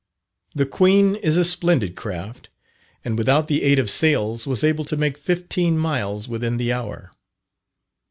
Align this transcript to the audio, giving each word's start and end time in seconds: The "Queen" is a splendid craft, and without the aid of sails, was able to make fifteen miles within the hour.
The 0.55 0.65
"Queen" 0.65 1.15
is 1.17 1.37
a 1.37 1.43
splendid 1.43 1.95
craft, 1.95 2.49
and 3.05 3.19
without 3.19 3.47
the 3.47 3.61
aid 3.61 3.77
of 3.77 3.87
sails, 3.87 4.47
was 4.47 4.63
able 4.63 4.83
to 4.85 4.97
make 4.97 5.15
fifteen 5.15 5.77
miles 5.77 6.27
within 6.27 6.57
the 6.57 6.73
hour. 6.73 7.11